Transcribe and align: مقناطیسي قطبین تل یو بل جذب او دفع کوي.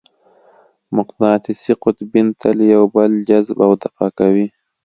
مقناطیسي 0.95 1.73
قطبین 1.83 2.27
تل 2.41 2.57
یو 2.73 2.83
بل 2.93 3.11
جذب 3.27 3.57
او 3.65 3.71
دفع 3.83 4.07
کوي. 4.19 4.47